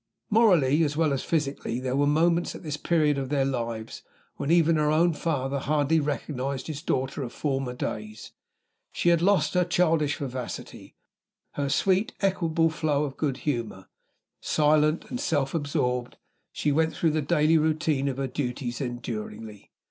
Morally 0.31 0.83
as 0.83 0.97
well 0.97 1.13
as 1.13 1.21
physically, 1.23 1.79
there 1.79 1.95
were 1.95 2.07
moments, 2.07 2.55
at 2.55 2.63
this 2.63 2.75
period 2.75 3.19
of 3.19 3.29
their 3.29 3.45
lives, 3.45 4.01
when 4.35 4.49
even 4.49 4.77
her 4.77 4.89
own 4.89 5.13
father 5.13 5.59
hardly 5.59 5.99
recognized 5.99 6.65
his 6.65 6.81
daughter 6.81 7.21
of 7.21 7.31
former 7.31 7.75
days. 7.75 8.31
She 8.91 9.09
had 9.09 9.21
lost 9.21 9.53
her 9.53 9.63
childish 9.63 10.15
vivacity 10.17 10.95
her 11.51 11.69
sweet, 11.69 12.13
equable 12.19 12.71
flow 12.71 13.03
of 13.03 13.15
good 13.15 13.37
humor. 13.45 13.89
Silent 14.39 15.05
and 15.11 15.19
self 15.19 15.53
absorbed, 15.53 16.17
she 16.51 16.71
went 16.71 16.95
through 16.95 17.11
the 17.11 17.21
daily 17.21 17.59
routine 17.59 18.07
of 18.07 18.17
her 18.17 18.25
duties 18.25 18.81
enduringly. 18.81 19.69